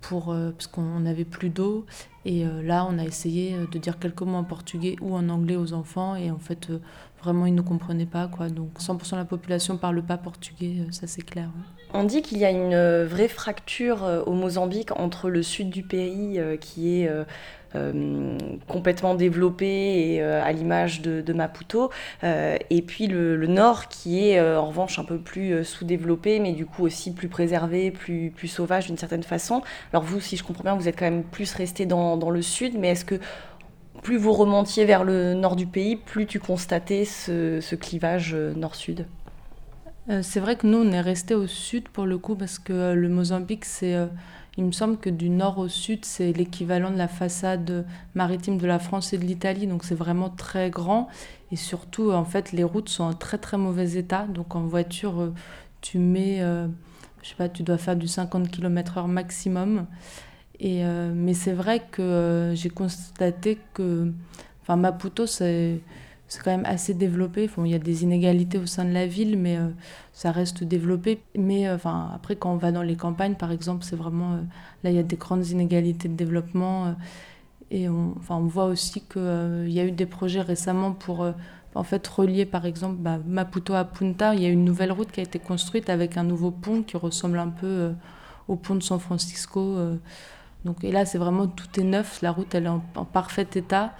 pour, 0.00 0.32
euh, 0.32 0.50
parce 0.50 0.66
qu'on 0.66 1.00
n'avait 1.00 1.24
plus 1.24 1.50
d'eau. 1.50 1.86
Et 2.24 2.44
euh, 2.44 2.62
là, 2.62 2.86
on 2.88 2.98
a 2.98 3.04
essayé 3.04 3.56
de 3.70 3.78
dire 3.78 3.98
quelques 3.98 4.22
mots 4.22 4.38
en 4.38 4.44
portugais 4.44 4.96
ou 5.00 5.14
en 5.14 5.28
anglais 5.28 5.56
aux 5.56 5.72
enfants. 5.72 6.16
Et 6.16 6.30
en 6.30 6.38
fait, 6.38 6.68
vraiment, 7.22 7.46
ils 7.46 7.54
ne 7.54 7.62
comprenaient 7.62 8.06
pas. 8.06 8.28
Quoi. 8.28 8.48
Donc 8.48 8.78
100% 8.78 9.12
de 9.12 9.16
la 9.16 9.24
population 9.24 9.74
ne 9.74 9.78
parle 9.78 10.02
pas 10.02 10.16
portugais, 10.16 10.84
ça 10.90 11.06
c'est 11.06 11.22
clair. 11.22 11.50
On 11.94 12.04
dit 12.04 12.20
qu'il 12.20 12.38
y 12.38 12.44
a 12.44 12.50
une 12.50 13.04
vraie 13.04 13.28
fracture 13.28 14.24
au 14.26 14.32
Mozambique 14.32 14.90
entre 14.98 15.30
le 15.30 15.42
sud 15.42 15.70
du 15.70 15.82
pays, 15.82 16.40
qui 16.60 17.00
est 17.00 17.10
euh, 17.76 18.38
complètement 18.66 19.14
développé 19.14 19.66
et 19.66 20.22
euh, 20.22 20.42
à 20.42 20.52
l'image 20.52 21.02
de, 21.02 21.32
Maputo, 21.32 21.90
euh, 22.24 22.56
et 22.70 22.82
puis 22.82 23.06
le, 23.06 23.46
nord 23.46 23.88
qui 23.88 24.28
est 24.28 24.40
en 24.40 24.66
revanche 24.66 24.98
un 24.98 25.04
peu 25.04 25.18
plus 25.18 25.64
sous-développé, 25.64 26.40
mais 26.40 26.52
du 26.52 26.66
coup 26.66 26.84
aussi 26.84 27.12
plus 27.12 27.28
préservé, 27.28 27.90
plus, 27.90 28.32
plus 28.34 28.48
sauvage 28.48 28.86
d'une 28.86 28.98
certaine 28.98 29.22
façon. 29.22 29.62
Alors 29.92 30.02
vous, 30.02 30.20
si 30.20 30.36
je 30.36 30.44
comprends 30.44 30.64
bien, 30.64 30.74
vous 30.74 30.88
êtes 30.88 30.98
quand 30.98 31.04
même 31.04 31.22
plus 31.22 31.52
resté 31.54 31.86
dans, 31.86 32.30
le 32.30 32.42
sud, 32.42 32.74
mais 32.78 32.88
est-ce 32.88 33.04
que 33.04 33.20
plus 34.02 34.16
vous 34.16 34.32
remontiez 34.32 34.84
vers 34.84 35.04
le 35.04 35.34
nord 35.34 35.54
du 35.54 35.66
pays, 35.66 35.96
plus 35.96 36.26
tu 36.26 36.40
constatais 36.40 37.04
ce, 37.04 37.60
ce 37.60 37.74
clivage 37.76 38.34
nord-sud? 38.34 39.06
C'est 40.22 40.38
vrai 40.38 40.54
que 40.54 40.66
nous, 40.66 40.78
on 40.78 40.92
est 40.92 41.00
resté 41.00 41.34
au 41.34 41.48
sud 41.48 41.88
pour 41.88 42.06
le 42.06 42.16
coup, 42.16 42.36
parce 42.36 42.58
que 42.58 42.92
le 42.94 43.08
Mozambique, 43.08 43.64
c'est, 43.64 43.96
il 44.58 44.64
me 44.64 44.72
semble 44.72 44.96
que 44.96 45.10
du 45.10 45.28
nord 45.28 45.58
au 45.58 45.68
sud, 45.68 46.04
c'est 46.04 46.32
l'équivalent 46.32 46.90
de 46.90 46.96
la 46.96 47.08
façade 47.08 47.86
maritime 48.14 48.56
de 48.56 48.66
la 48.66 48.78
France 48.78 49.12
et 49.12 49.18
de 49.18 49.24
l'Italie, 49.24 49.66
donc 49.66 49.84
c'est 49.84 49.94
vraiment 49.94 50.30
très 50.30 50.70
grand. 50.70 51.08
Et 51.52 51.56
surtout, 51.56 52.10
en 52.10 52.24
fait, 52.24 52.52
les 52.52 52.64
routes 52.64 52.88
sont 52.88 53.04
en 53.04 53.12
très 53.12 53.38
très 53.38 53.58
mauvais 53.58 53.96
état. 53.96 54.26
Donc 54.26 54.56
en 54.56 54.62
voiture, 54.62 55.32
tu 55.80 55.98
mets, 55.98 56.40
je 56.40 57.28
sais 57.28 57.34
pas, 57.36 57.48
tu 57.48 57.62
dois 57.62 57.78
faire 57.78 57.96
du 57.96 58.08
50 58.08 58.50
km/h 58.50 59.06
maximum. 59.06 59.86
Et, 60.58 60.82
mais 60.84 61.34
c'est 61.34 61.52
vrai 61.52 61.82
que 61.90 62.52
j'ai 62.54 62.70
constaté 62.70 63.58
que, 63.74 64.10
enfin, 64.62 64.76
Maputo, 64.76 65.26
c'est 65.26 65.80
c'est 66.28 66.42
quand 66.42 66.50
même 66.50 66.66
assez 66.66 66.94
développé. 66.94 67.48
il 67.58 67.70
y 67.70 67.74
a 67.74 67.78
des 67.78 68.02
inégalités 68.02 68.58
au 68.58 68.66
sein 68.66 68.84
de 68.84 68.92
la 68.92 69.06
ville, 69.06 69.38
mais 69.38 69.56
euh, 69.56 69.68
ça 70.12 70.32
reste 70.32 70.64
développé. 70.64 71.20
Mais 71.36 71.68
euh, 71.68 71.76
enfin, 71.76 72.10
après, 72.14 72.36
quand 72.36 72.52
on 72.52 72.56
va 72.56 72.72
dans 72.72 72.82
les 72.82 72.96
campagnes, 72.96 73.34
par 73.34 73.52
exemple, 73.52 73.84
c'est 73.84 73.96
vraiment. 73.96 74.32
Euh, 74.34 74.40
là, 74.82 74.90
il 74.90 74.96
y 74.96 74.98
a 74.98 75.04
des 75.04 75.16
grandes 75.16 75.46
inégalités 75.48 76.08
de 76.08 76.14
développement. 76.14 76.96
et 77.70 77.88
on, 77.88 78.14
enfin, 78.18 78.36
on 78.36 78.46
voit 78.46 78.66
aussi 78.66 79.02
qu'il 79.02 79.70
y 79.70 79.80
a 79.80 79.84
eu 79.84 79.92
des 79.92 80.06
projets 80.06 80.40
récemment 80.40 80.92
pour. 80.92 81.26
en 81.74 81.82
fait, 81.84 82.06
relier 82.08 82.46
par 82.46 82.64
exemple 82.66 82.96
bah, 82.98 83.18
Maputo 83.26 83.74
à 83.74 83.84
Punta, 83.84 84.34
il 84.34 84.42
y 84.42 84.46
a 84.46 84.48
une 84.48 84.64
nouvelle 84.64 84.92
route 84.92 85.12
qui 85.12 85.20
a 85.20 85.22
été 85.22 85.38
construite 85.38 85.90
avec 85.90 86.16
un 86.16 86.24
nouveau 86.24 86.50
pont 86.50 86.82
qui 86.82 86.96
ressemble 86.96 87.38
un 87.38 87.48
peu 87.48 87.92
au 88.48 88.56
pont 88.56 88.76
de 88.76 88.82
San 88.82 88.98
Francisco. 88.98 89.76
donc, 90.64 90.84
et 90.84 90.92
là, 90.92 91.04
c'est 91.04 91.18
vraiment 91.18 91.46
tout 91.46 91.68
est 91.80 91.84
neuf, 91.84 92.22
la 92.22 92.32
route 92.32 92.54
elle 92.54 92.66
est 92.66 92.68
en 92.68 93.04
parfait 93.04 93.46
état. 93.54 93.94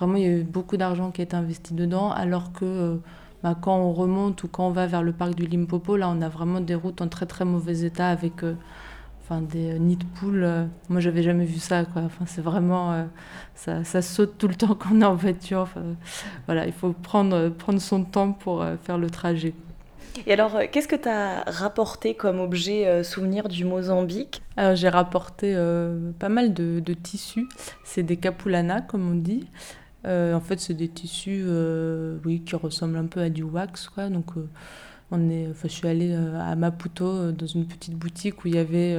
Vraiment, 0.00 0.16
il 0.16 0.22
y 0.22 0.26
a 0.26 0.30
eu 0.30 0.44
beaucoup 0.44 0.78
d'argent 0.78 1.10
qui 1.10 1.20
a 1.20 1.24
été 1.24 1.36
investi 1.36 1.74
dedans, 1.74 2.10
alors 2.10 2.54
que 2.54 2.64
euh, 2.64 2.96
bah, 3.42 3.54
quand 3.60 3.76
on 3.76 3.92
remonte 3.92 4.42
ou 4.42 4.48
quand 4.48 4.66
on 4.66 4.70
va 4.70 4.86
vers 4.86 5.02
le 5.02 5.12
parc 5.12 5.34
du 5.34 5.46
Limpopo, 5.46 5.96
là, 5.96 6.08
on 6.08 6.22
a 6.22 6.28
vraiment 6.30 6.60
des 6.60 6.74
routes 6.74 7.02
en 7.02 7.08
très 7.08 7.26
très 7.26 7.44
mauvais 7.44 7.82
état 7.82 8.08
avec 8.08 8.42
euh, 8.42 8.54
enfin, 9.22 9.42
des 9.42 9.78
nids 9.78 9.96
de 9.96 10.06
poules. 10.18 10.42
Euh. 10.42 10.64
moi, 10.88 11.00
j'avais 11.00 11.22
jamais 11.22 11.44
vu 11.44 11.58
ça. 11.58 11.84
Quoi. 11.84 12.00
Enfin, 12.00 12.24
c'est 12.26 12.40
vraiment. 12.40 13.08
ça, 13.54 13.84
ça, 13.84 14.00
saute 14.00 14.38
tout 14.38 14.48
le 14.48 14.54
temps 14.54 14.74
quand 14.74 14.88
on 14.94 15.02
est 15.02 15.04
en 15.04 15.16
voiture. 15.16 15.68
voilà, 16.46 16.64
il 16.64 16.72
faut 16.72 16.92
prendre, 16.92 17.50
prendre 17.50 17.78
son 17.78 18.02
temps 18.02 18.32
pour 18.32 18.64
faire 18.82 18.96
le 18.96 19.10
trajet. 19.10 19.52
Et 20.26 20.32
alors, 20.32 20.58
qu'est-ce 20.72 20.88
que 20.88 20.96
tu 20.96 21.08
as 21.10 21.44
rapporté 21.46 22.14
comme 22.14 22.40
objet 22.40 23.04
souvenir 23.04 23.48
du 23.48 23.66
Mozambique? 23.66 24.42
Alors, 24.56 24.76
j'ai 24.76 24.88
rapporté 24.88 25.54
pas 26.18 26.30
mal 26.30 26.54
de, 26.54 26.80
de 26.80 26.94
tissus. 26.94 27.46
C'est 27.84 28.02
des 28.02 28.16
capulanas, 28.16 28.80
comme 28.80 29.10
on 29.10 29.14
dit. 29.14 29.46
Euh, 30.06 30.34
en 30.34 30.40
fait, 30.40 30.60
c'est 30.60 30.74
des 30.74 30.88
tissus 30.88 31.42
euh, 31.46 32.18
oui, 32.24 32.40
qui 32.40 32.56
ressemblent 32.56 32.96
un 32.96 33.06
peu 33.06 33.20
à 33.20 33.28
du 33.28 33.42
wax. 33.42 33.88
Quoi. 33.88 34.08
Donc, 34.08 34.36
euh, 34.36 34.48
on 35.10 35.28
est, 35.28 35.48
je 35.62 35.68
suis 35.68 35.88
allée 35.88 36.14
à 36.14 36.54
Maputo 36.56 37.32
dans 37.32 37.46
une 37.46 37.66
petite 37.66 37.94
boutique 37.94 38.44
où 38.44 38.48
il 38.48 38.54
y 38.54 38.58
avait, 38.58 38.96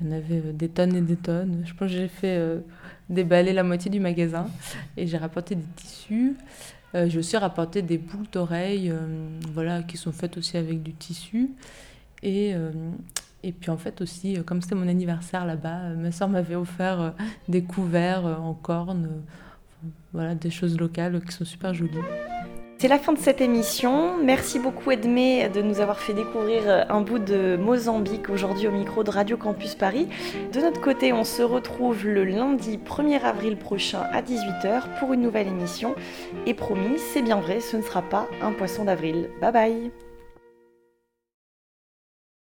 il 0.00 0.06
y 0.06 0.10
en 0.10 0.12
avait 0.12 0.40
des 0.52 0.68
tonnes 0.68 0.94
et 0.94 1.00
des 1.00 1.16
tonnes. 1.16 1.62
Je 1.64 1.72
pense 1.72 1.88
que 1.90 1.96
j'ai 1.96 2.08
fait 2.08 2.38
déballer 3.08 3.54
la 3.54 3.62
moitié 3.62 3.90
du 3.90 4.00
magasin 4.00 4.46
et 4.98 5.06
j'ai 5.06 5.16
rapporté 5.16 5.54
des 5.54 5.64
tissus. 5.76 6.36
j'ai 6.92 7.18
aussi 7.18 7.38
rapporté 7.38 7.80
des 7.80 7.96
boucles 7.96 8.28
d'oreilles 8.30 8.92
voilà, 9.54 9.82
qui 9.82 9.96
sont 9.96 10.12
faites 10.12 10.36
aussi 10.36 10.58
avec 10.58 10.82
du 10.82 10.92
tissu. 10.92 11.52
Et, 12.22 12.52
et 13.42 13.52
puis 13.52 13.70
en 13.70 13.78
fait 13.78 14.02
aussi, 14.02 14.36
comme 14.44 14.60
c'était 14.60 14.74
mon 14.74 14.88
anniversaire 14.88 15.46
là-bas, 15.46 15.94
ma 15.96 16.12
soeur 16.12 16.28
m'avait 16.28 16.54
offert 16.54 17.14
des 17.48 17.62
couverts 17.62 18.26
en 18.26 18.52
corne 18.52 19.08
voilà, 20.12 20.34
des 20.34 20.50
choses 20.50 20.78
locales 20.78 21.20
qui 21.24 21.32
sont 21.32 21.44
super 21.44 21.74
jolies. 21.74 21.98
C'est 22.80 22.88
la 22.88 22.98
fin 22.98 23.12
de 23.12 23.18
cette 23.18 23.42
émission. 23.42 24.16
Merci 24.24 24.58
beaucoup 24.58 24.90
Edmé 24.90 25.50
de 25.50 25.60
nous 25.60 25.80
avoir 25.80 25.98
fait 25.98 26.14
découvrir 26.14 26.62
euh, 26.66 26.82
un 26.88 27.02
bout 27.02 27.18
de 27.18 27.58
Mozambique 27.58 28.30
aujourd'hui 28.30 28.68
au 28.68 28.70
micro 28.70 29.04
de 29.04 29.10
Radio 29.10 29.36
Campus 29.36 29.74
Paris. 29.74 30.08
De 30.54 30.60
notre 30.60 30.80
côté, 30.80 31.12
on 31.12 31.24
se 31.24 31.42
retrouve 31.42 32.06
le 32.06 32.24
lundi 32.24 32.78
1er 32.78 33.20
avril 33.20 33.58
prochain 33.58 34.04
à 34.12 34.22
18h 34.22 34.98
pour 34.98 35.12
une 35.12 35.20
nouvelle 35.20 35.48
émission. 35.48 35.94
Et 36.46 36.54
promis, 36.54 36.98
c'est 37.12 37.20
bien 37.20 37.38
vrai, 37.38 37.60
ce 37.60 37.76
ne 37.76 37.82
sera 37.82 38.00
pas 38.00 38.26
un 38.40 38.52
poisson 38.52 38.86
d'avril. 38.86 39.28
Bye 39.42 39.52
bye 39.52 40.09